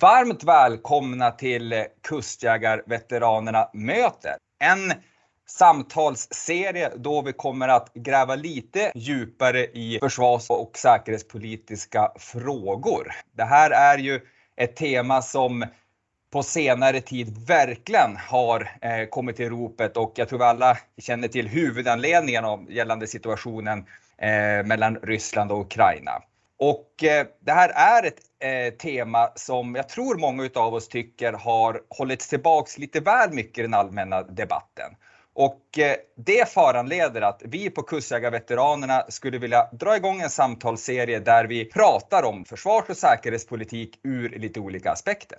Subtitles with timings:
[0.00, 4.36] Varmt välkomna till Kustjägarveteranerna möter.
[4.58, 4.92] En
[5.46, 13.12] samtalsserie då vi kommer att gräva lite djupare i försvars och säkerhetspolitiska frågor.
[13.36, 14.20] Det här är ju
[14.56, 15.64] ett tema som
[16.32, 21.28] på senare tid verkligen har eh, kommit till ropet och jag tror vi alla känner
[21.28, 23.78] till huvudanledningen gällande situationen
[24.18, 26.22] eh, mellan Ryssland och Ukraina.
[26.58, 31.32] Och eh, det här är ett eh, tema som jag tror många av oss tycker
[31.32, 34.96] har hållits tillbaks lite väl mycket i den allmänna debatten.
[35.34, 41.44] Och eh, det föranleder att vi på Kustjägarveteranerna skulle vilja dra igång en samtalsserie där
[41.44, 45.38] vi pratar om försvars och säkerhetspolitik ur lite olika aspekter.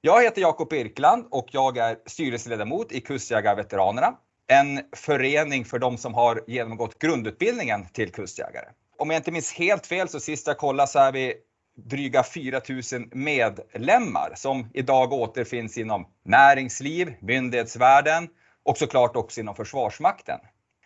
[0.00, 4.14] Jag heter Jakob Birkland och jag är styrelseledamot i Kustjägarveteranerna,
[4.46, 8.66] en förening för de som har genomgått grundutbildningen till kustjägare.
[8.98, 11.34] Om jag inte minns helt fel så sist jag kollade så är vi
[11.84, 18.28] dryga 4000 medlemmar som idag återfinns inom näringsliv, myndighetsvärlden
[18.62, 20.38] och såklart också inom Försvarsmakten.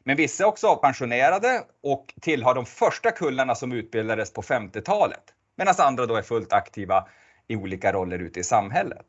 [0.04, 5.22] Men vissa är också pensionerade och tillhör de första kullarna som utbildades på 50-talet.
[5.56, 7.08] Medan andra då är fullt aktiva
[7.48, 9.06] i olika roller ute i samhället.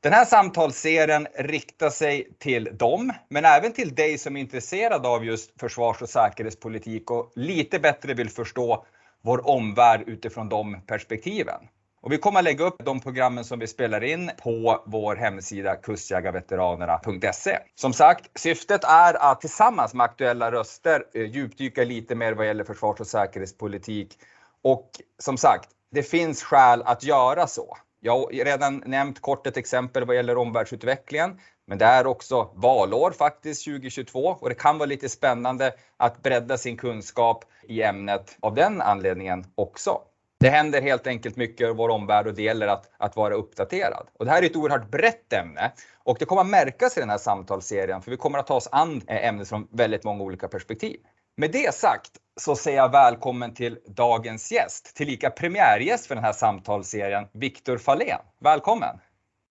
[0.00, 5.24] Den här samtalsserien riktar sig till dem, men även till dig som är intresserad av
[5.24, 8.86] just försvars och säkerhetspolitik och lite bättre vill förstå
[9.28, 11.60] vår omvärld utifrån de perspektiven.
[12.00, 15.76] Och vi kommer att lägga upp de programmen som vi spelar in på vår hemsida
[15.76, 17.58] kustjägarveteranerna.se.
[17.74, 22.64] Som sagt, syftet är att tillsammans med aktuella röster eh, djupdyka lite mer vad gäller
[22.64, 24.18] försvars och säkerhetspolitik.
[24.62, 27.76] Och som sagt, det finns skäl att göra så.
[28.00, 33.10] Jag har redan nämnt kort ett exempel vad gäller omvärldsutvecklingen, men det är också valår
[33.10, 38.54] faktiskt 2022 och det kan vara lite spännande att bredda sin kunskap i ämnet av
[38.54, 40.00] den anledningen också.
[40.40, 44.06] Det händer helt enkelt mycket i vår omvärld och det gäller att, att vara uppdaterad.
[44.18, 45.72] Och det här är ett oerhört brett ämne
[46.04, 48.68] och det kommer att märkas i den här samtalsserien för vi kommer att ta oss
[48.72, 50.96] an eh, ämnet från väldigt många olika perspektiv.
[51.36, 56.32] Med det sagt så säger jag välkommen till dagens gäst, tillika premiärgäst för den här
[56.32, 58.20] samtalsserien, Viktor Fahlén.
[58.40, 58.98] Välkommen!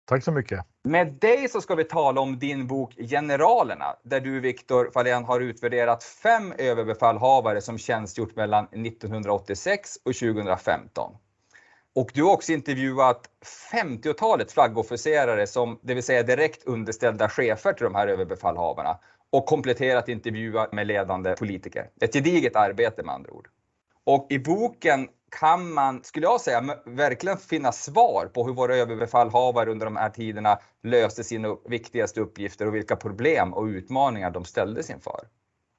[0.06, 0.60] Tack så mycket!
[0.84, 5.40] Med dig så ska vi tala om din bok Generalerna, där du Viktor Fahlén har
[5.40, 11.16] utvärderat fem överbefälhavare som tjänstgjort mellan 1986 och 2015.
[11.96, 13.30] Och du har också intervjuat
[13.72, 19.00] 50-talet flaggofficerare som, det vill säga direkt underställda chefer till de här överbefälhavarna
[19.30, 21.90] och kompletterat intervjuer med ledande politiker.
[22.02, 23.48] Ett gediget arbete med andra ord.
[24.04, 25.08] Och i boken
[25.40, 30.10] kan man, skulle jag säga, verkligen finna svar på hur våra överbefälhavare under de här
[30.10, 35.28] tiderna löste sina viktigaste uppgifter och vilka problem och utmaningar de ställdes inför.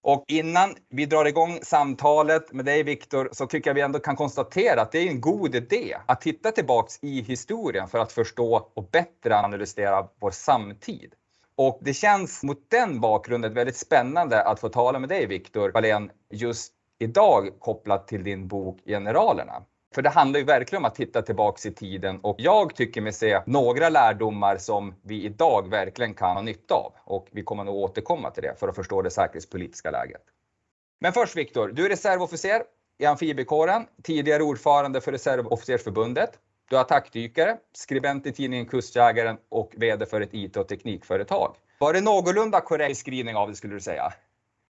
[0.02, 4.16] Och innan vi drar igång samtalet med dig Viktor så tycker jag vi ändå kan
[4.16, 8.70] konstatera att det är en god idé att titta tillbaks i historien för att förstå
[8.74, 11.14] och bättre analysera vår samtid.
[11.56, 16.10] Och det känns mot den bakgrunden väldigt spännande att få tala med dig Viktor Wallén
[16.30, 16.72] just
[17.04, 19.62] idag kopplat till din bok Generalerna.
[19.94, 23.12] För det handlar ju verkligen om att titta tillbaks i tiden och jag tycker mig
[23.12, 26.92] se några lärdomar som vi idag verkligen kan ha nytta av.
[27.04, 30.22] Och vi kommer nog återkomma till det för att förstå det säkerhetspolitiska läget.
[31.00, 32.62] Men först Viktor, du är reservofficer
[32.98, 36.30] i amfibiekåren, tidigare ordförande för Reservofficersförbundet.
[36.70, 41.54] Du är attackdykare, skribent i tidningen Kustjägaren och VD för ett IT och teknikföretag.
[41.78, 44.12] Var det någorlunda korrekt skrivning av det skulle du säga?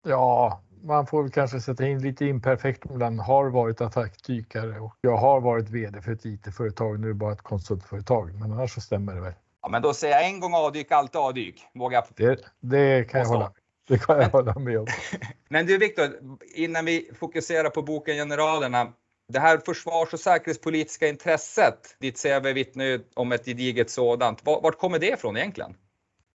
[0.08, 5.18] Ja, man får väl kanske sätta in lite imperfekt den har varit attackdykare och jag
[5.18, 7.00] har varit VD för ett IT-företag.
[7.00, 9.34] Nu är det bara ett konsultföretag, men annars så stämmer det väl.
[9.62, 11.62] Ja, men då säger jag en gång avdyk, alltid avdyk.
[11.74, 12.28] Vågar jag?
[12.28, 13.54] Det, det kan jag hålla
[13.88, 14.88] det kan jag hålla med om.
[15.50, 16.10] Men du Viktor,
[16.56, 18.94] innan vi fokuserar på boken Generalerna.
[19.28, 24.46] Det här försvars och säkerhetspolitiska intresset, ditt CV vittnar om ett gediget sådant.
[24.46, 25.76] Vart kommer det ifrån egentligen?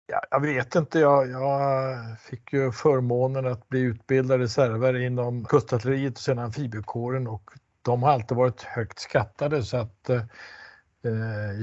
[0.08, 1.00] Ja, jag vet inte.
[1.00, 7.52] Jag, jag, fick ju förmånen att bli utbildad reservare inom kustartilleriet och sedan amfibiekåren och
[7.82, 10.22] de har alltid varit högt skattade så att eh,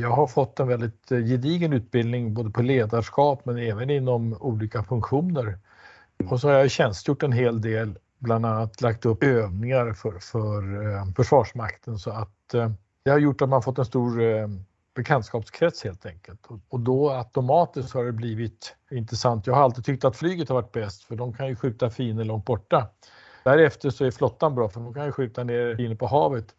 [0.00, 4.82] jag har fått en väldigt eh, gedigen utbildning både på ledarskap men även inom olika
[4.82, 5.58] funktioner.
[6.30, 10.92] Och så har jag tjänstgjort en hel del, bland annat lagt upp övningar för, för
[10.92, 12.70] eh, Försvarsmakten så att eh,
[13.02, 14.48] det har gjort att man fått en stor eh,
[14.94, 16.46] bekantskapskrets helt enkelt.
[16.68, 19.46] Och då automatiskt har det blivit intressant.
[19.46, 22.24] Jag har alltid tyckt att flyget har varit bäst för de kan ju skjuta fiender
[22.24, 22.88] långt borta.
[23.44, 26.54] Därefter så är flottan bra för de kan ju skjuta ner fiender på havet.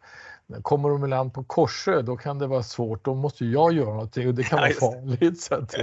[0.62, 3.04] Kommer de i land på Korsö då kan det vara svårt.
[3.04, 5.40] Då måste jag göra någonting och det kan vara farligt.
[5.40, 5.74] Så att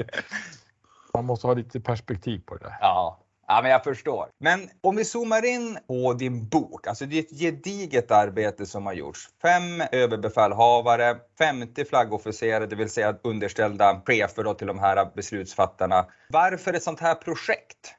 [1.13, 2.77] man måste ha lite perspektiv på det där.
[2.81, 3.20] Ja,
[3.51, 4.27] Ja, men jag förstår.
[4.39, 8.85] Men om vi zoomar in på din bok, alltså det är ett gediget arbete som
[8.85, 9.29] har gjorts.
[9.41, 16.05] Fem överbefälhavare, 50 flaggofficerare, det vill säga underställda chefer då till de här beslutsfattarna.
[16.29, 17.95] Varför ett sånt här projekt?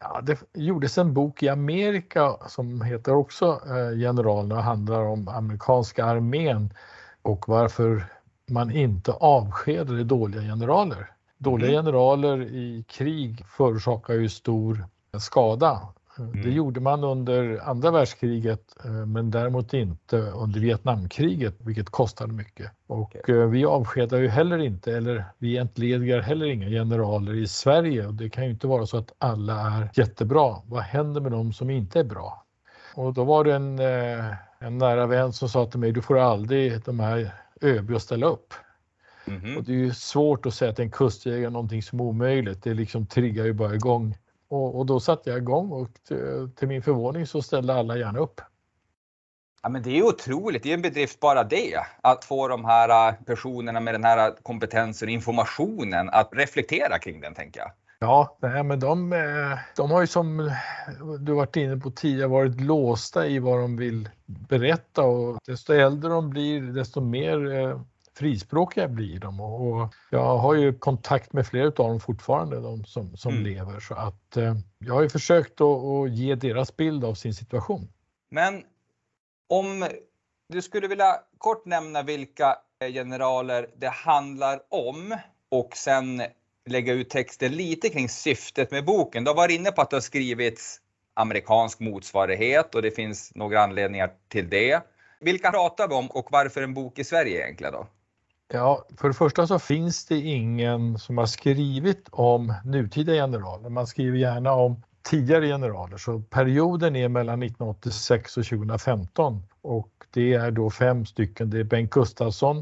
[0.00, 5.28] Ja, det gjordes en bok i Amerika som heter också eh, Generalerna och handlar om
[5.28, 6.74] amerikanska armén
[7.22, 8.04] och varför
[8.50, 11.10] man inte avskedade dåliga generaler.
[11.38, 11.84] Dåliga mm.
[11.84, 14.84] generaler i krig förorsakar ju stor
[15.20, 15.80] skada.
[16.18, 16.42] Mm.
[16.42, 22.70] Det gjorde man under andra världskriget eh, men däremot inte under Vietnamkriget vilket kostade mycket.
[22.86, 23.34] Och okay.
[23.36, 28.14] Eh, vi avskedar ju heller inte, eller vi entledigar heller inga generaler i Sverige och
[28.14, 30.56] det kan ju inte vara så att alla är jättebra.
[30.66, 32.44] Vad händer med de som inte är bra?
[32.94, 36.18] Och då var det en, eh, en nära vän som sa till mig, du får
[36.18, 38.54] aldrig de här ÖB att ställa upp.
[39.24, 39.56] Mm.
[39.56, 42.62] Och det är ju svårt att säga till en kustjägare någonting som är omöjligt.
[42.62, 44.16] Det liksom triggar ju bara igång.
[44.52, 48.18] Och, och då satte jag igång och till, till min förvåning så ställde alla gärna
[48.18, 48.40] upp.
[49.62, 51.78] Ja, men det är otroligt, det är en bedrift bara det.
[52.00, 57.20] Att få de här äh, personerna med den här kompetensen och informationen att reflektera kring
[57.20, 57.70] den, tänker jag.
[58.00, 59.10] Ja, nej, men de,
[59.76, 60.50] de har ju som
[61.20, 66.10] du varit inne på tidigare varit låsta i vad de vill berätta och desto äldre
[66.10, 67.80] de blir desto mer
[68.16, 73.16] frispråkiga blir de och jag har ju kontakt med flera av dem fortfarande, de som,
[73.16, 73.44] som mm.
[73.44, 73.80] lever.
[73.80, 77.88] Så att eh, jag har ju försökt att, att ge deras bild av sin situation.
[78.30, 78.62] Men
[79.48, 79.88] om
[80.48, 82.56] du skulle vilja kort nämna vilka
[82.92, 85.16] generaler det handlar om
[85.48, 86.22] och sen
[86.66, 89.24] lägga ut texten lite kring syftet med boken.
[89.24, 90.80] Du har varit inne på att det har skrivits
[91.14, 94.82] amerikansk motsvarighet och det finns några anledningar till det.
[95.20, 97.86] Vilka pratar vi om och varför en bok i Sverige egentligen då?
[98.54, 103.68] Ja, för det första så finns det ingen som har skrivit om nutida generaler.
[103.68, 110.34] Man skriver gärna om tidigare generaler, så perioden är mellan 1986 och 2015 och det
[110.34, 111.50] är då fem stycken.
[111.50, 112.58] Det är Bengt Gustafsson,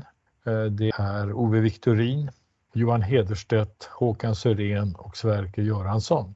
[0.46, 2.31] eh, det är Ove Victorin,
[2.72, 6.34] Johan Hederstedt, Håkan Sörén och Sverker Göransson.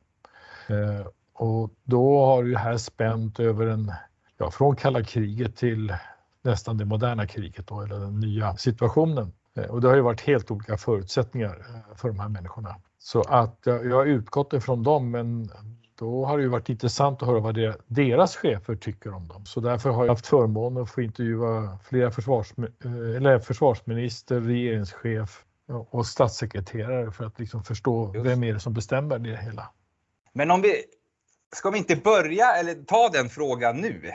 [0.68, 3.92] Eh, och då har det här spänt över en,
[4.38, 5.94] ja, från kalla kriget till
[6.42, 9.32] nästan det moderna kriget då, eller den nya situationen.
[9.56, 12.76] Eh, och det har ju varit helt olika förutsättningar eh, för de här människorna.
[12.98, 15.50] Så att jag har utgått ifrån dem, men
[15.98, 19.46] då har det ju varit intressant att höra vad deras chefer tycker om dem.
[19.46, 25.44] Så därför har jag haft förmånen att få intervjua flera försvarsmi eh, eller försvarsminister, regeringschef
[25.90, 29.70] och statssekreterare för att liksom förstå vem är det som bestämmer det hela.
[30.32, 30.74] Men om vi
[31.54, 34.10] Ska vi inte börja eller ta den frågan nu?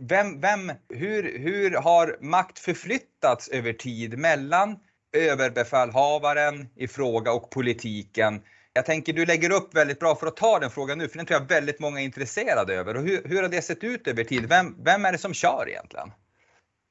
[0.00, 4.76] Vem, vem, hur, hur har makt förflyttats över tid mellan
[5.16, 8.40] överbefälhavaren i fråga och politiken?
[8.72, 11.26] Jag tänker du lägger upp väldigt bra för att ta den frågan nu, för den
[11.26, 12.96] tror jag väldigt många är intresserade över.
[12.96, 14.48] Och hur, hur har det sett ut över tid?
[14.48, 16.10] Vem, vem är det som kör egentligen?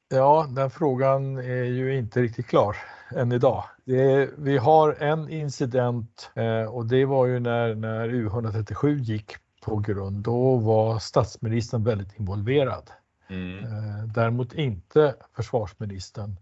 [0.09, 2.77] Ja, den frågan är ju inte riktigt klar
[3.15, 3.63] än idag.
[3.85, 9.35] Det, vi har en incident eh, och det var ju när, när U137 gick
[9.65, 10.15] på grund.
[10.23, 12.89] Då var statsministern väldigt involverad.
[13.27, 13.65] Mm.
[13.65, 16.35] Eh, däremot inte försvarsministern.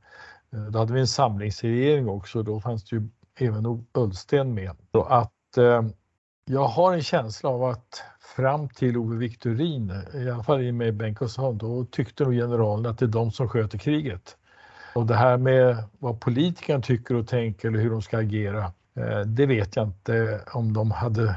[0.54, 4.76] Eh, då hade vi en samlingsregering också, då fanns det ju även Ullsten med.
[4.92, 5.84] Så att eh,
[6.46, 8.04] jag har en känsla av att
[8.36, 12.90] fram till Ove Victorin, i alla fall i med Bengt Gustavsson, då tyckte nog generalerna
[12.90, 14.38] att det är de som sköter kriget.
[14.96, 18.72] Och det här med vad politikerna tycker och tänker eller hur de ska agera,
[19.26, 21.36] det vet jag inte om de hade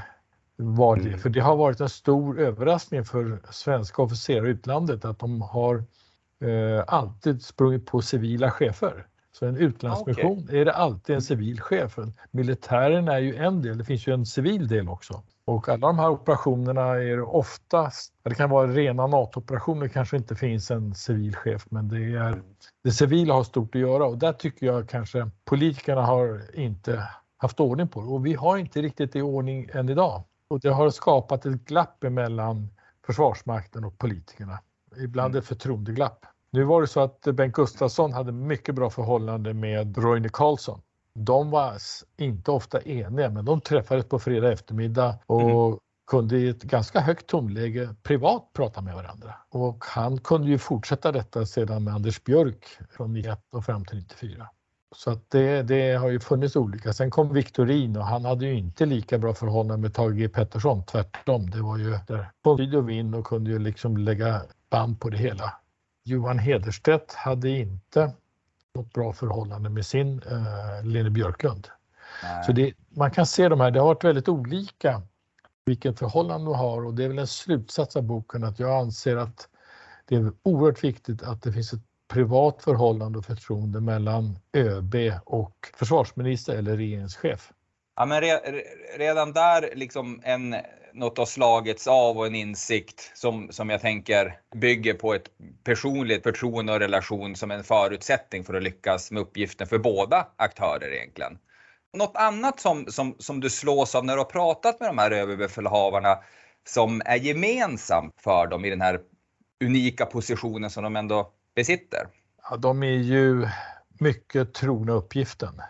[0.56, 1.08] var det.
[1.08, 1.18] Mm.
[1.18, 5.84] För det har varit en stor överraskning för svenska officerare i utlandet att de har
[6.44, 9.06] eh, alltid sprungit på civila chefer.
[9.32, 10.60] Så en utlandsmission okay.
[10.60, 11.98] är det alltid en civil chef.
[12.30, 15.22] Militären är ju en del, det finns ju en civil del också.
[15.44, 20.70] Och alla de här operationerna är oftast, det kan vara rena NATO-operationer, kanske inte finns
[20.70, 22.42] en civil chef, men det, är,
[22.84, 27.60] det civila har stort att göra och där tycker jag kanske politikerna har inte haft
[27.60, 30.24] ordning på det och vi har inte riktigt det i ordning än idag.
[30.48, 32.68] Och det har skapat ett glapp mellan
[33.06, 34.58] Försvarsmakten och politikerna.
[34.96, 35.38] Ibland mm.
[35.38, 36.26] ett förtroendeglapp.
[36.50, 40.80] Nu var det så att Bengt Gustafsson hade mycket bra förhållande med Roine Carlsson.
[41.14, 41.74] De var
[42.16, 45.78] inte ofta eniga, men de träffades på fredag eftermiddag och mm.
[46.06, 49.34] kunde i ett ganska högt tonläge privat prata med varandra.
[49.48, 53.98] Och han kunde ju fortsätta detta sedan med Anders Björk från 91 och fram till
[53.98, 54.48] 94.
[54.96, 56.92] Så att det, det, har ju funnits olika.
[56.92, 60.84] Sen kom Victorin och han hade ju inte lika bra förhållande med Thage G Pettersson,
[60.84, 61.50] tvärtom.
[61.50, 65.10] Det var ju där på tid och vind och kunde ju liksom lägga band på
[65.10, 65.52] det hela.
[66.04, 68.12] Johan Hederstedt hade inte
[68.74, 71.68] något bra förhållande med sin eh, Lene Björklund.
[72.22, 72.44] Nej.
[72.44, 75.02] Så det, man kan se de här, det har varit väldigt olika
[75.64, 79.16] vilket förhållande de har och det är väl en slutsats av boken att jag anser
[79.16, 79.48] att
[80.04, 81.82] det är oerhört viktigt att det finns ett
[82.14, 84.94] privat förhållande och förtroende mellan ÖB
[85.24, 87.52] och försvarsminister eller regeringschef.
[87.96, 88.40] Ja, men re,
[88.98, 90.56] redan där liksom en,
[90.92, 95.30] något har slagits av och en insikt som, som jag tänker bygger på ett
[95.64, 100.94] personligt förtroende och relation som en förutsättning för att lyckas med uppgiften för båda aktörer
[100.94, 101.38] egentligen.
[101.96, 105.10] Något annat som, som, som du slås av när du har pratat med de här
[105.10, 106.18] överbefälhavarna
[106.68, 109.00] som är gemensamt för dem i den här
[109.64, 112.08] unika positionen som de ändå besitter?
[112.50, 113.48] Ja, de är ju
[114.00, 115.60] mycket trogna uppgiften.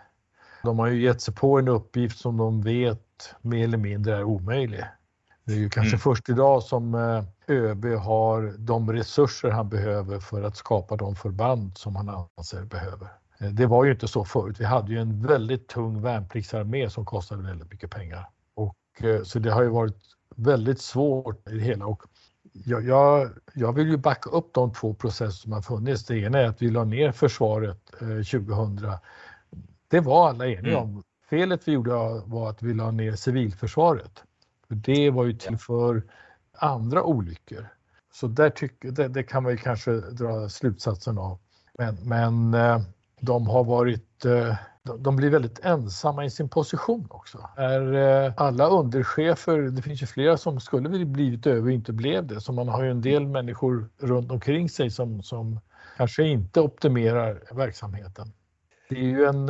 [0.63, 4.23] De har ju gett sig på en uppgift som de vet mer eller mindre är
[4.23, 4.83] omöjlig.
[5.45, 5.99] Det är ju kanske mm.
[5.99, 7.23] först idag som eh,
[7.55, 13.07] ÖB har de resurser han behöver för att skapa de förband som han anser behöver.
[13.39, 14.59] Eh, det var ju inte så förut.
[14.59, 18.29] Vi hade ju en väldigt tung värnpliktsarmé som kostade väldigt mycket pengar.
[18.55, 19.97] Och, eh, så det har ju varit
[20.35, 21.85] väldigt svårt i det hela.
[21.85, 22.03] Och
[22.63, 26.05] jag, jag, jag vill ju backa upp de två processer som har funnits.
[26.05, 28.91] Det ena är att vi la ner försvaret eh, 2000.
[29.87, 30.83] Det var alla eniga mm.
[30.83, 31.03] om.
[31.29, 31.91] Felet vi gjorde
[32.25, 34.23] var att vi la ner civilförsvaret.
[34.67, 36.03] För det var ju till för
[36.57, 37.67] andra olyckor.
[38.13, 41.39] Så där tyck, det, det kan man ju kanske dra slutsatsen av.
[41.77, 42.81] Men, men eh,
[43.19, 44.55] de har varit eh,
[44.97, 47.49] de blir väldigt ensamma i sin position också.
[47.55, 52.27] Är eh, alla underchefer, det finns ju flera som skulle blivit över och inte blev
[52.27, 55.59] det, så man har ju en del människor runt omkring sig som, som
[55.97, 58.33] kanske inte optimerar verksamheten.
[58.89, 59.49] Det är ju en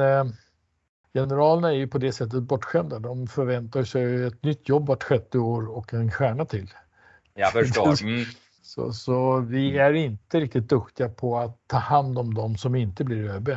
[1.15, 2.99] Generalerna är ju på det sättet bortskämda.
[2.99, 6.73] De förväntar sig ett nytt jobb vart sjätte år och en stjärna till.
[7.33, 8.03] Jag förstår.
[8.03, 8.25] Mm.
[8.61, 13.03] Så, så vi är inte riktigt duktiga på att ta hand om dem som inte
[13.03, 13.49] blir ÖB.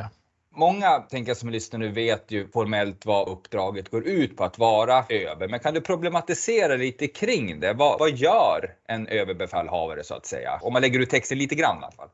[0.59, 4.57] Många, tänker jag som lyssnar nu, vet ju formellt vad uppdraget går ut på att
[4.57, 5.49] vara ÖB.
[5.49, 7.73] Men kan du problematisera lite kring det?
[7.73, 10.59] Vad, vad gör en överbefälhavare så att säga?
[10.61, 12.09] Om man lägger ut texten lite grann i alla fall.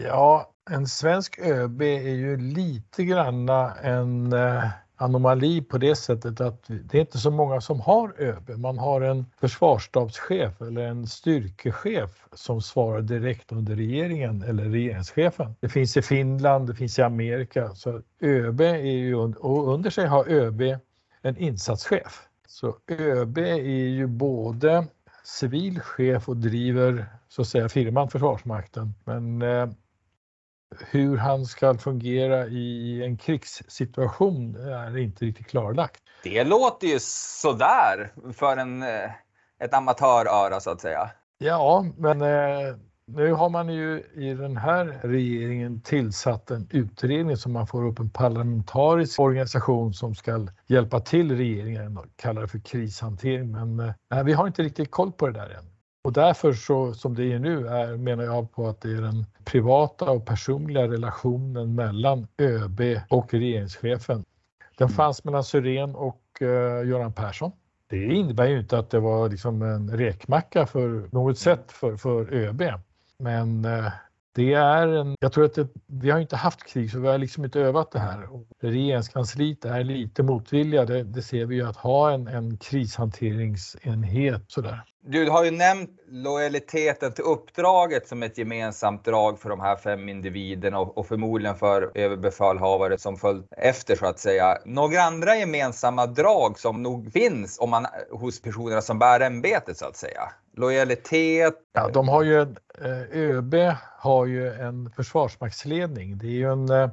[0.00, 4.64] Ja, en svensk ÖB är ju lite granna en eh,
[5.02, 8.50] anomali på det sättet att det är inte så många som har ÖB.
[8.58, 15.54] Man har en försvarsstabschef eller en styrkechef som svarar direkt under regeringen eller regeringschefen.
[15.60, 17.74] Det finns i Finland, det finns i Amerika.
[17.74, 20.62] Så ÖB är ju, och under sig har ÖB
[21.22, 22.28] en insatschef.
[22.46, 24.86] Så ÖB är ju både
[25.24, 28.94] civil chef och driver så att säga firman Försvarsmakten.
[29.04, 29.68] Men eh,
[30.80, 36.02] hur han ska fungera i en krigssituation är inte riktigt klarlagt.
[36.22, 39.10] Det låter ju sådär för en, eh,
[39.60, 41.10] ett amatöröra så att säga.
[41.38, 42.76] Ja, men eh,
[43.06, 47.98] nu har man ju i den här regeringen tillsatt en utredning som man får upp
[47.98, 53.50] en parlamentarisk organisation som ska hjälpa till regeringen och kallar det för krishantering.
[53.50, 55.71] Men eh, vi har inte riktigt koll på det där än.
[56.04, 59.26] Och därför så som det är nu är, menar jag på att det är den
[59.44, 64.24] privata och personliga relationen mellan ÖB och regeringschefen.
[64.78, 64.96] Den mm.
[64.96, 66.48] fanns mellan Syrén och uh,
[66.88, 67.52] Göran Persson.
[67.86, 72.32] Det innebär ju inte att det var liksom en rekmacka för något sätt för, för
[72.32, 72.62] ÖB.
[73.18, 73.88] Men uh,
[74.34, 77.18] det är en, jag tror att det, vi har inte haft krig så vi har
[77.18, 78.28] liksom inte övat det här.
[78.60, 84.84] Regeringskansliet är lite motvilliga, det, det ser vi ju att ha en, en krishanteringsenhet sådär.
[85.04, 90.08] Du har ju nämnt lojaliteten till uppdraget som ett gemensamt drag för de här fem
[90.08, 94.58] individerna och, förmodligen för överbefälhavare som följt efter så att säga.
[94.64, 99.86] Några andra gemensamma drag som nog finns om man, hos personerna som bär ämbetet så
[99.86, 100.32] att säga?
[100.56, 101.54] Lojalitet?
[101.72, 103.54] Ja, de har ju, eh, ÖB
[103.98, 106.18] har ju en försvarsmaktsledning.
[106.18, 106.90] Det är ju en eh,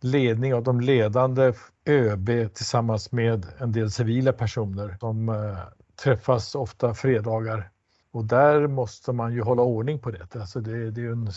[0.00, 1.52] ledning av de ledande
[1.86, 5.58] ÖB tillsammans med en del civila personer som eh,
[5.96, 7.70] träffas ofta fredagar
[8.12, 10.36] och där måste man ju hålla ordning på det.
[10.36, 11.30] Alltså det, det är en,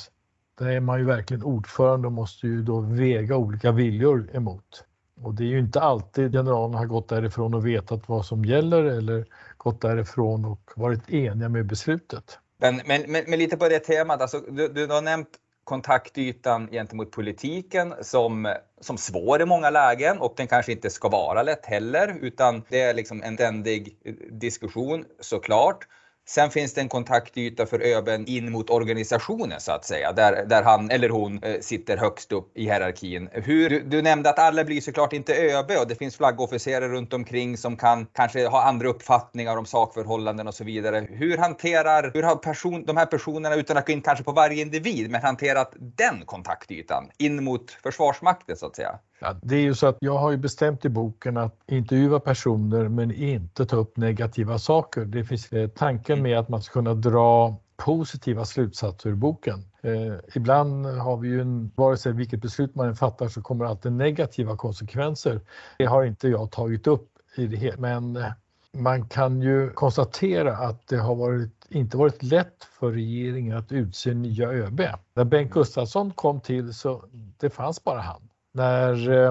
[0.57, 4.83] där är man ju verkligen ordförande och måste ju då väga olika viljor emot.
[5.21, 8.83] Och det är ju inte alltid generalerna har gått därifrån och vetat vad som gäller
[8.83, 9.25] eller
[9.57, 12.39] gått därifrån och varit eniga med beslutet.
[12.57, 15.29] Men, men, men, men lite på det temat, alltså, du, du har nämnt
[15.67, 21.43] kontaktytan gentemot politiken som, som svår i många lägen och den kanske inte ska vara
[21.43, 23.97] lätt heller utan det är liksom en ständig
[24.31, 25.88] diskussion såklart.
[26.29, 30.63] Sen finns det en kontaktyta för ÖBen in mot organisationen så att säga, där, där
[30.63, 33.29] han eller hon eh, sitter högst upp i hierarkin.
[33.31, 37.13] Hur, du, du, nämnde att alla blir såklart inte ÖB och det finns flaggofficerare runt
[37.13, 41.07] omkring som kan kanske ha andra uppfattningar om sakförhållanden och så vidare.
[41.10, 44.62] Hur hanterar, hur har person, de här personerna, utan att gå in kanske på varje
[44.62, 49.00] individ, men hanterat den kontaktytan in mot Försvarsmakten så att säga?
[49.19, 52.88] Ja, det är ju så att jag har ju bestämt i boken att intervjua personer
[52.88, 55.05] men inte ta upp negativa saker.
[55.05, 59.63] Det finns eh, tanken med att man ska kunna dra positiva slutsatser ur boken.
[59.81, 63.65] Eh, ibland har vi ju en, vare sig vilket beslut man än fattar så kommer
[63.65, 65.41] alltid negativa konsekvenser.
[65.77, 68.31] Det har inte jag tagit upp i det hela, men eh,
[68.71, 74.13] man kan ju konstatera att det har varit, inte varit lätt för regeringen att utse
[74.13, 74.81] nya ÖB.
[75.13, 77.03] När Bengt Gustafsson kom till så
[77.38, 78.21] det fanns bara han.
[78.51, 79.30] När eh,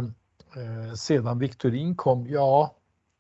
[0.57, 2.77] eh sedan Viktorin kom, ja,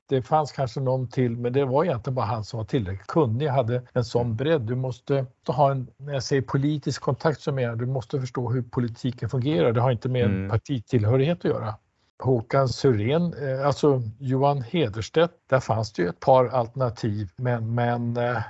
[0.08, 3.46] det fanns kanske någon till, men det var egentligen bara han som var tillräckligt kunnig,
[3.46, 4.60] hade en sån bredd.
[4.60, 8.62] Du måste ha en, när jag säger politisk kontakt så menar du måste förstå hur
[8.62, 9.72] politiken fungerar.
[9.72, 10.50] Det har inte med mm.
[10.50, 11.74] partitillhörighet att göra.
[12.18, 18.16] Håkan Syrén, eh, alltså Johan Hederstedt, där fanns det ju ett par alternativ, men, men
[18.16, 18.42] eh,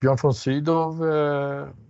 [0.00, 0.94] Björn von Sydow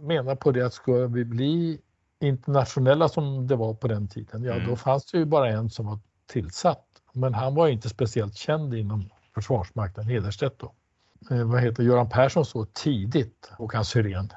[0.01, 1.81] menar på det att ska vi bli
[2.23, 4.69] internationella som det var på den tiden, ja mm.
[4.69, 6.87] då fanns det ju bara en som var tillsatt.
[7.12, 10.73] Men han var inte speciellt känd inom Försvarsmakten, Hederstedt då.
[11.31, 14.33] Eh, vad heter Göran Persson så tidigt, Håkan Syrén.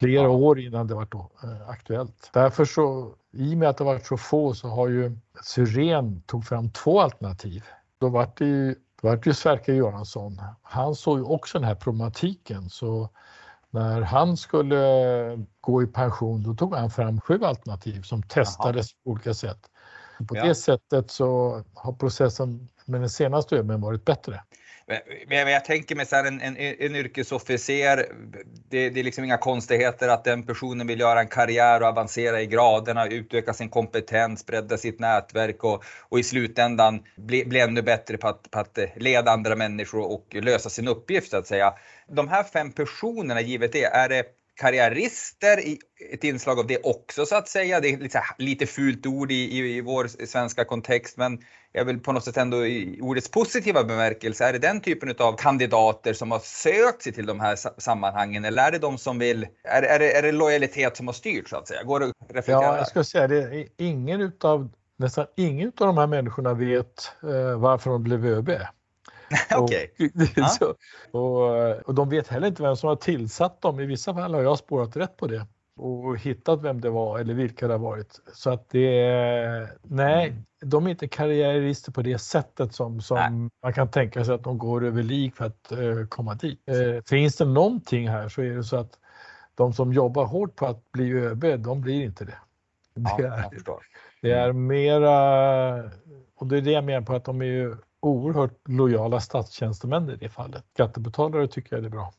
[0.00, 0.28] Flera ja.
[0.28, 2.30] år innan det var då, eh, aktuellt.
[2.32, 6.44] Därför så, i och med att det varit så få så har ju Syrén tog
[6.44, 7.64] fram två alternativ.
[7.98, 10.40] Då var det ju, var det ju Sverker Göransson.
[10.62, 13.10] Han såg ju också den här problematiken så
[13.76, 14.78] när han skulle
[15.60, 19.00] gå i pension då tog han fram sju alternativ som testades Aha.
[19.04, 19.58] på olika sätt.
[20.28, 20.44] På ja.
[20.44, 24.42] det sättet så har processen med den senaste övningen varit bättre.
[25.26, 27.96] Men jag tänker mig så här, en, en, en yrkesofficer,
[28.68, 32.42] det, det, är liksom inga konstigheter att den personen vill göra en karriär och avancera
[32.42, 37.82] i graderna, utöka sin kompetens, bredda sitt nätverk och, och i slutändan bli, bli ännu
[37.82, 41.74] bättre på att, på att leda andra människor och lösa sin uppgift så att säga.
[42.08, 44.24] De här fem personerna, givet det, är det
[44.56, 45.78] karriärister i
[46.12, 47.80] ett inslag av det också så att säga.
[47.80, 51.38] Det är lite, lite fult ord i, i, i vår svenska kontext men
[51.72, 55.36] jag vill på något sätt ändå i ordets positiva bemärkelse, är det den typen av
[55.36, 59.46] kandidater som har sökt sig till de här sammanhangen eller är det de som vill,
[59.64, 61.82] är, är, det, är det lojalitet som har styrt så att säga?
[61.82, 62.62] Går det att reflektera?
[62.62, 67.58] Ja, jag ska säga det, ingen utav, nästan ingen av de här människorna vet eh,
[67.58, 68.50] varför de blev ÖB.
[69.56, 69.92] Okej.
[71.12, 73.80] Och, och, och, de vet heller inte vem som har tillsatt dem.
[73.80, 77.34] I vissa fall har jag spårat rätt på det och hittat vem det var eller
[77.34, 78.20] vilka det har varit.
[78.32, 80.42] Så att det är, nej, mm.
[80.64, 84.58] de är inte karriärister på det sättet som, som man kan tänka sig att de
[84.58, 86.60] går över lik för att uh, komma dit.
[86.70, 88.98] Uh, finns det någonting här så är det så att
[89.54, 92.38] de som jobbar hårt på att bli ÖB, de blir inte det.
[92.96, 93.50] Det, ja, är,
[94.22, 95.90] det är mera,
[96.36, 100.16] och det är det jag menar på att de är ju oerhört lojala statstjänstemän i
[100.16, 100.64] det fallet.
[100.74, 102.12] Skattebetalare tycker jag det är bra.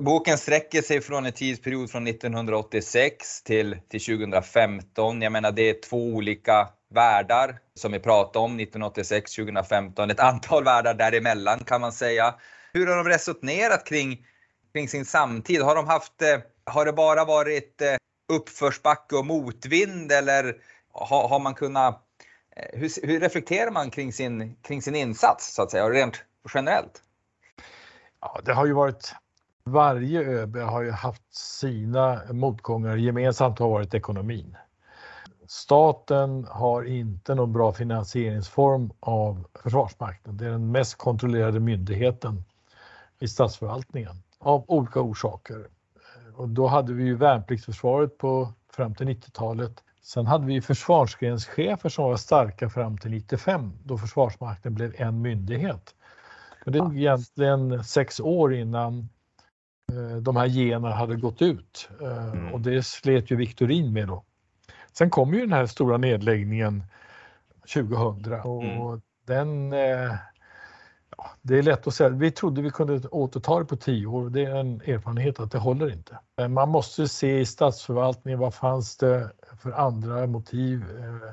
[0.00, 5.22] Boken sträcker sig från en tidsperiod från 1986 till, till 2015.
[5.22, 10.10] Jag menar det är två olika världar som vi pratar om 1986, 2015.
[10.10, 12.34] Ett antal världar däremellan kan man säga.
[12.72, 14.26] Hur har de resonerat kring,
[14.72, 15.62] kring sin samtid?
[15.62, 17.96] Har de haft, eh, har det bara varit eh,
[18.32, 20.56] uppförsbacke och motvind eller
[20.92, 22.07] har, har man kunnat
[22.72, 27.02] hur, hur, reflekterar man kring sin, kring sin insats så att säga, rent generellt?
[28.20, 29.14] Ja, det har ju varit
[29.64, 32.96] varje ÖB har ju haft sina motgångar.
[32.96, 34.56] Gemensamt har varit ekonomin.
[35.46, 40.36] Staten har inte någon bra finansieringsform av Försvarsmakten.
[40.36, 42.44] Det är den mest kontrollerade myndigheten
[43.20, 45.68] i statsförvaltningen av olika orsaker.
[46.34, 52.04] Och då hade vi ju värnpliktsförsvaret på, fram till 90-talet Sen hade vi försvarsgrenschefer som
[52.04, 55.94] var starka fram till 95 då Försvarsmakten blev en myndighet.
[56.64, 59.08] Men det tog egentligen sex år innan
[59.92, 62.54] eh, de här generna hade gått ut eh, mm.
[62.54, 64.24] och det slet ju Viktorin med då.
[64.92, 66.84] Sen kom ju den här stora nedläggningen
[67.74, 69.00] 2000 och mm.
[69.26, 69.72] den
[71.18, 72.08] eh, det är lätt att säga.
[72.08, 74.30] Vi trodde vi kunde återta det på tio år.
[74.30, 76.18] Det är en erfarenhet att det håller inte.
[76.48, 79.30] Man måste se i statsförvaltningen vad fanns det
[79.62, 80.82] för andra motiv.
[80.98, 81.32] Eh,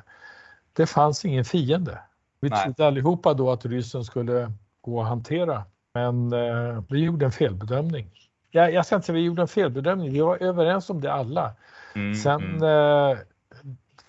[0.74, 2.00] det fanns ingen fiende.
[2.40, 2.64] Vi Nej.
[2.64, 8.12] trodde allihopa då att ryssen skulle gå att hantera, men eh, vi gjorde en felbedömning.
[8.52, 11.56] Jag, jag ska inte säga vi gjorde en felbedömning, vi var överens om det alla.
[11.96, 13.18] Mm, Sen mm.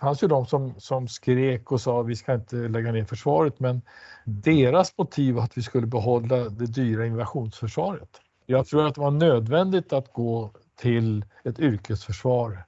[0.01, 3.83] Fanns ju de som, som skrek och sa vi ska inte lägga ner försvaret, men
[4.25, 8.21] deras motiv var att vi skulle behålla det dyra invasionsförsvaret.
[8.47, 12.65] Jag tror att det var nödvändigt att gå till ett yrkesförsvar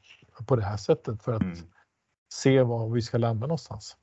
[0.47, 1.59] på det här sättet för att mm.
[2.33, 3.97] se var vi ska landa någonstans.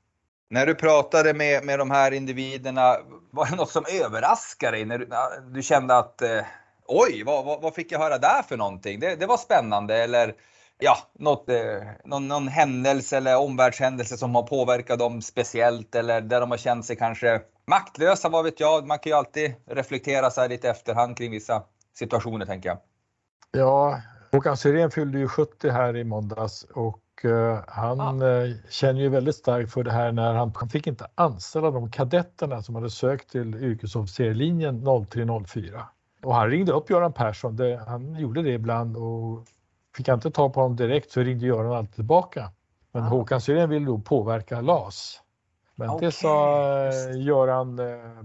[0.50, 2.96] När du pratade med, med de här individerna,
[3.30, 4.84] var det något som överraskade dig?
[4.84, 5.08] När du,
[5.50, 6.40] du kände att eh,
[6.86, 9.00] oj, vad, vad, vad, fick jag höra där för någonting?
[9.00, 10.34] Det, det var spännande eller
[10.78, 11.56] ja, något, eh,
[12.04, 16.84] någon, någon händelse eller omvärldshändelse som har påverkat dem speciellt eller där de har känt
[16.84, 18.86] sig kanske maktlösa, vad vet jag.
[18.86, 21.62] Man kan ju alltid reflektera så här lite efterhand kring vissa
[21.94, 22.78] situationer tänker jag.
[23.50, 24.00] Ja,
[24.32, 29.36] Håkan Syrén fyllde ju 70 här i måndags och uh, han uh, känner ju väldigt
[29.36, 33.30] starkt för det här när han, han fick inte anställa de kadetterna som hade sökt
[33.30, 35.86] till yrkesofficerlinjen 0304.
[36.22, 39.46] Och han ringde upp Göran Persson, det, han gjorde det ibland och
[39.96, 42.50] fick han inte ta på honom direkt så ringde Göran alltid tillbaka.
[42.92, 43.06] Men ah.
[43.08, 45.20] Håkan Syrén ville då påverka LAS.
[45.74, 46.06] Men okay.
[46.06, 47.80] det sa eh, Göran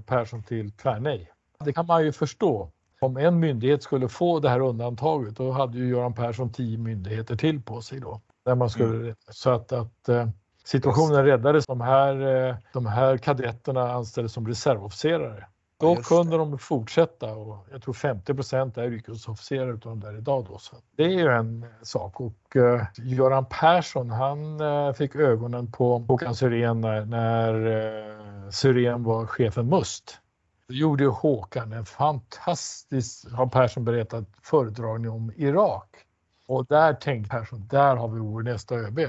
[0.06, 1.32] Persson till tvärnej.
[1.66, 5.78] Det kan man ju förstå om en myndighet skulle få det här undantaget då hade
[5.78, 8.22] ju Göran Persson tio myndigheter till på sig då.
[8.46, 9.16] Där man skulle, mm.
[9.30, 10.28] Så att, att eh,
[10.64, 11.66] situationen räddades.
[11.66, 15.48] De här, eh, de här kadetterna anställdes som reservofficerare.
[15.82, 20.18] Då Just kunde de fortsätta och jag tror 50 procent är yrkesofficerare utav de där
[20.18, 20.58] idag då.
[20.58, 25.98] Så det är ju en sak och uh, Göran Persson han uh, fick ögonen på
[25.98, 30.18] Håkan Syrén när, när uh, Syrén var chefen MUST.
[30.68, 35.88] Då gjorde Håkan en fantastisk, har Persson berättat, föredragning om Irak.
[36.52, 39.00] Och där tänkte Persson, där har vi vår nästa ÖB.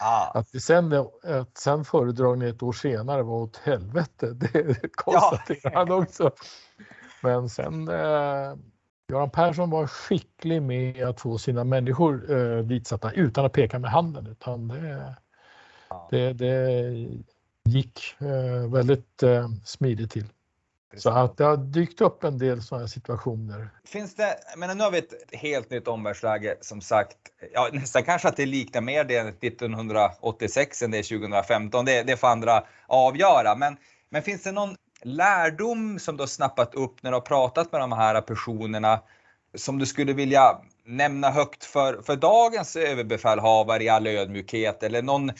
[0.00, 0.30] Ah.
[0.38, 0.92] Att, sen,
[1.24, 5.78] att sen föredragningen ett år senare var åt helvete, det konstaterar ja.
[5.78, 6.30] han också.
[7.22, 8.54] Men sen, eh,
[9.08, 13.90] Göran Persson var skicklig med att få sina människor eh, ditsatta utan att peka med
[13.90, 14.26] handen.
[14.26, 15.14] Utan det,
[15.88, 16.08] ah.
[16.10, 16.80] det, det
[17.64, 20.26] gick eh, väldigt eh, smidigt till.
[20.96, 23.68] Så att det har dykt upp en del sådana situationer.
[23.84, 27.16] Finns det, men nu har vi ett helt nytt omvärldsläge som sagt.
[27.52, 31.84] Ja, nästan kanske att det liknar mer det 1986 än det 2015.
[31.84, 33.54] Det, det får andra avgöra.
[33.56, 33.76] Men,
[34.10, 37.80] men finns det någon lärdom som du har snappat upp när du har pratat med
[37.80, 39.00] de här personerna
[39.54, 45.30] som du skulle vilja nämna högt för, för dagens överbefälhavare i all ödmjukhet eller någon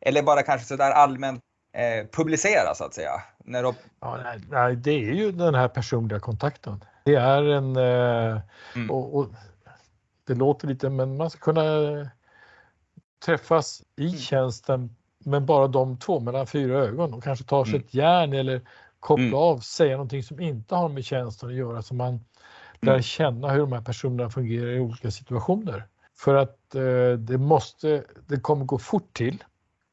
[0.00, 1.40] eller bara kanske sådär allmänt
[1.76, 3.22] eh, publicera så att säga?
[3.46, 3.74] När de...
[4.00, 6.84] ja, nej, det är ju den här personliga kontakten.
[7.04, 7.76] Det är en...
[7.76, 8.40] Eh,
[8.74, 8.90] mm.
[8.90, 9.26] och, och,
[10.26, 11.62] det låter lite, men man ska kunna
[13.24, 14.18] träffas i mm.
[14.18, 17.86] tjänsten men bara de två mellan fyra ögon och kanske ta sig mm.
[17.86, 18.60] ett järn eller
[19.00, 19.34] koppla mm.
[19.34, 22.24] av, säga någonting som inte har med tjänsten att göra så man
[22.80, 23.02] lär mm.
[23.02, 25.86] känna hur de här personerna fungerar i olika situationer.
[26.16, 29.44] För att eh, det måste, det kommer gå fort till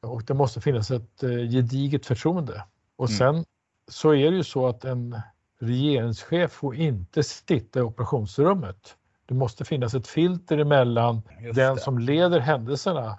[0.02, 2.64] och det måste finnas ett eh, gediget förtroende.
[2.96, 3.18] Och mm.
[3.18, 3.44] sen
[3.88, 5.20] så är det ju så att en
[5.60, 8.96] regeringschef får inte sitta i operationsrummet.
[9.26, 11.22] Det måste finnas ett filter emellan
[11.54, 13.18] den som leder händelserna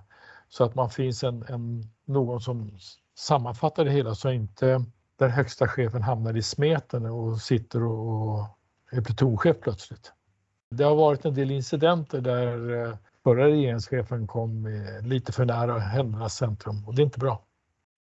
[0.49, 2.79] så att man finns en, en, någon som
[3.15, 4.85] sammanfattar det hela så inte
[5.17, 8.47] den högsta chefen hamnar i smeten och sitter och, och
[8.91, 10.13] är plutonchef plötsligt.
[10.69, 14.67] Det har varit en del incidenter där eh, förra regeringschefen kom
[15.01, 17.44] lite för nära händernas centrum och det är inte bra.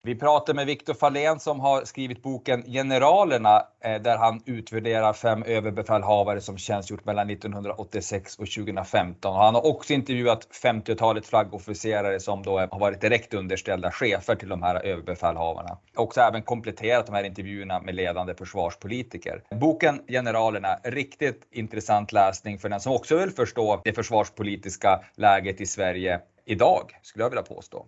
[0.05, 5.43] Vi pratar med Viktor Fahlén som har skrivit boken Generalerna eh, där han utvärderar fem
[5.43, 9.35] överbefälhavare som tjänstgjort mellan 1986 och 2015.
[9.35, 14.63] Han har också intervjuat 50-talet flaggofficerare som då har varit direkt underställda chefer till de
[14.63, 15.77] här överbefälhavarna.
[15.95, 19.43] Också även kompletterat de här intervjuerna med ledande försvarspolitiker.
[19.51, 25.65] Boken Generalerna, riktigt intressant läsning för den som också vill förstå det försvarspolitiska läget i
[25.65, 27.85] Sverige idag, skulle jag vilja påstå.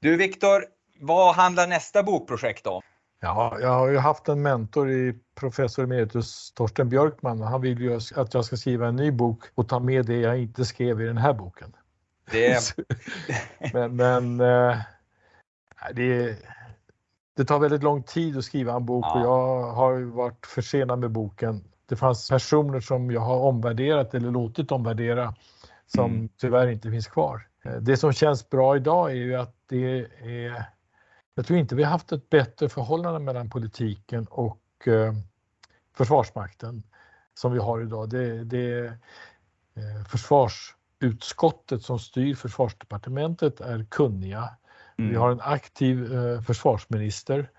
[0.00, 0.64] Du Viktor,
[1.06, 2.82] vad handlar nästa bokprojekt om?
[3.20, 7.80] Ja, jag har ju haft en mentor i professor emeritus Torsten Björkman och han vill
[7.80, 11.00] ju att jag ska skriva en ny bok och ta med det jag inte skrev
[11.00, 11.76] i den här boken.
[12.30, 12.76] Det...
[13.72, 14.76] men men äh,
[15.94, 16.38] det,
[17.36, 19.14] det tar väldigt lång tid att skriva en bok ja.
[19.14, 21.64] och jag har varit försenad med boken.
[21.86, 25.34] Det fanns personer som jag har omvärderat eller låtit omvärdera
[25.86, 26.28] som mm.
[26.40, 27.48] tyvärr inte finns kvar.
[27.80, 30.64] Det som känns bra idag är ju att det är
[31.34, 35.12] jag tror inte vi har haft ett bättre förhållande mellan politiken och eh,
[35.96, 36.82] Försvarsmakten
[37.34, 38.08] som vi har idag.
[38.08, 38.86] Det, det
[39.74, 44.50] eh, försvarsutskottet som styr försvarsdepartementet är kunniga.
[44.98, 45.10] Mm.
[45.10, 47.50] Vi har en aktiv eh, försvarsminister.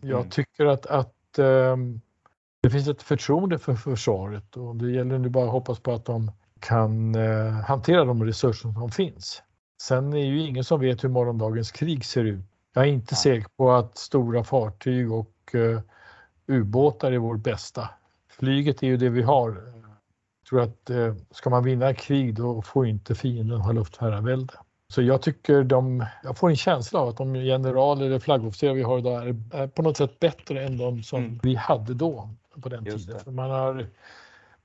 [0.00, 0.30] Jag mm.
[0.30, 1.76] tycker att, att eh,
[2.60, 6.04] det finns ett förtroende för försvaret och det gäller nu bara att hoppas på att
[6.04, 7.14] de kan
[7.66, 9.42] hantera de resurser som finns.
[9.82, 12.47] Sen är ju ingen som vet hur morgondagens krig ser ut.
[12.72, 15.80] Jag är inte säker på att stora fartyg och uh,
[16.46, 17.88] ubåtar är vår bästa.
[18.28, 19.48] Flyget är ju det vi har.
[19.48, 24.54] Jag tror att uh, ska man vinna krig då får inte fienden ha luftherravälde.
[24.88, 28.82] Så jag tycker de, jag får en känsla av att de generaler eller flaggofficerare vi
[28.82, 31.40] har idag är, är, på något sätt bättre än de som mm.
[31.42, 32.28] vi hade då
[32.62, 33.34] på den Just tiden.
[33.34, 33.86] Man har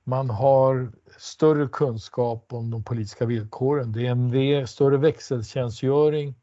[0.04, 3.92] Man har större kunskap om de politiska villkoren.
[3.92, 6.34] Det är en större växeltjänstgöring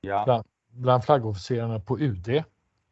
[0.00, 0.44] ja.
[0.74, 2.44] Bland, flaggofficerarna på UD, mm.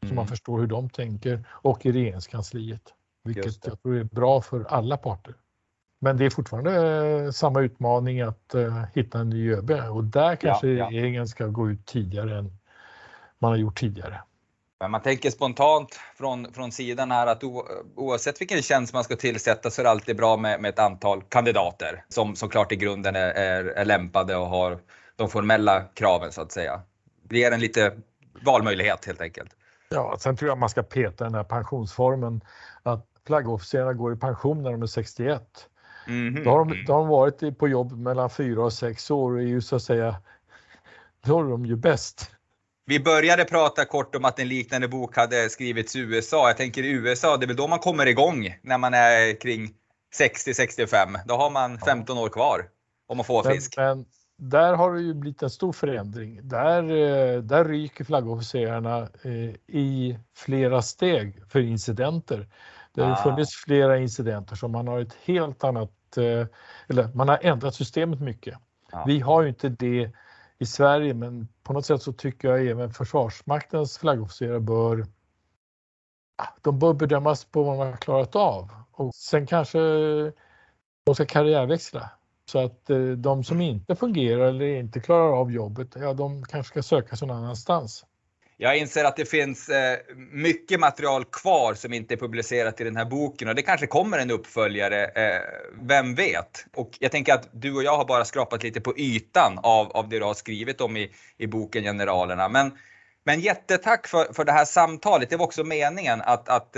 [0.08, 2.82] så man förstår hur de tänker, och i regeringskansliet.
[3.24, 5.34] Vilket jag tror är bra för alla parter.
[6.00, 6.76] Men det är fortfarande
[7.24, 10.90] eh, samma utmaning att uh, hitta en ny ÖB och där kanske ja, ja.
[10.90, 12.58] regeringen ska gå ut tidigare än
[13.38, 14.20] man har gjort tidigare.
[14.80, 17.42] Men man tänker spontant från, från sidan här att
[17.96, 21.22] oavsett vilken tjänst man ska tillsätta så är det alltid bra med, med ett antal
[21.22, 24.78] kandidater som såklart i grunden är, är, är lämpade och har
[25.16, 26.82] de formella kraven så att säga.
[27.32, 27.92] Det ger en lite
[28.44, 29.56] valmöjlighet helt enkelt.
[29.88, 32.40] Ja, sen tror jag man ska peta den här pensionsformen
[32.82, 35.42] att flaggofficerarna går i pension när de är 61.
[36.06, 36.44] Mm -hmm.
[36.44, 39.38] då, har de, då har de varit på jobb mellan fyra och sex år och
[39.38, 40.16] är ju så att säga,
[41.24, 42.30] då är de ju bäst.
[42.86, 46.48] Vi började prata kort om att en liknande bok hade skrivits i USA.
[46.48, 49.70] Jag tänker i USA, det är väl då man kommer igång när man är kring
[50.20, 51.18] 60-65.
[51.26, 52.64] Då har man 15 år kvar
[53.06, 53.74] om man får fisk.
[53.76, 54.06] Men, men,
[54.42, 56.40] där har det ju blivit en stor förändring.
[56.42, 62.48] Där, eh, där ryker flaggofficerarna eh, i flera steg för incidenter.
[62.92, 63.16] Det har ah.
[63.16, 66.46] funnits flera incidenter som man har ett helt annat, eh,
[66.88, 68.58] eller man har ändrat systemet mycket.
[68.92, 69.04] Ah.
[69.06, 70.10] Vi har ju inte det
[70.58, 75.06] i Sverige men på något sätt så tycker jag även Försvarsmaktens flaggofficerare bör
[76.62, 79.78] de bör bedömas på vad man har klarat av och sen kanske
[81.04, 82.10] de ska karriärväxla.
[82.46, 86.70] Så att eh, de som inte fungerar eller inte klarar av jobbet, ja de kanske
[86.70, 88.04] ska söka sig någon annanstans.
[88.56, 89.98] Jag inser att det finns eh,
[90.32, 94.18] mycket material kvar som inte är publicerat i den här boken och det kanske kommer
[94.18, 95.40] en uppföljare, eh,
[95.80, 96.66] vem vet?
[96.76, 100.08] Och jag tänker att du och jag har bara skrapat lite på ytan av, av
[100.08, 102.48] det du har skrivit om i, i boken Generalerna.
[102.48, 102.78] Men,
[103.24, 105.30] men jättetack för, för det här samtalet.
[105.30, 106.76] Det var också meningen att, att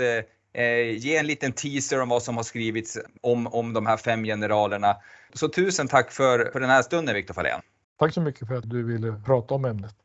[0.97, 4.95] ge en liten teaser om vad som har skrivits om, om de här fem generalerna.
[5.33, 7.61] Så tusen tack för, för den här stunden Viktor Fahlén.
[7.99, 9.95] Tack så mycket för att du ville prata om ämnet.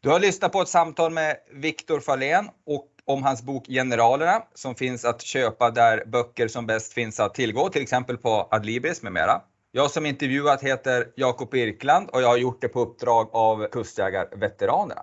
[0.00, 4.74] Du har lyssnat på ett samtal med Viktor Fahlén och om hans bok Generalerna som
[4.74, 9.12] finns att köpa där böcker som bäst finns att tillgå, till exempel på Adlibris med
[9.12, 9.40] mera.
[9.72, 15.02] Jag som intervjuat heter Jakob Birkland och jag har gjort det på uppdrag av Kustjägarveteranerna.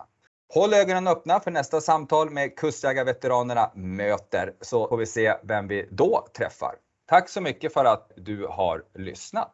[0.54, 5.88] Håll ögonen öppna för nästa samtal med Kustjägarveteranerna möter så får vi se vem vi
[5.92, 6.76] då träffar.
[7.08, 9.50] Tack så mycket för att du har lyssnat.